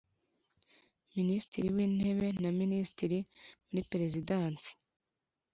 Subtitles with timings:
[1.15, 3.17] Minisitiri w Intebe na Minisitiri
[3.67, 4.71] muri Perezidansi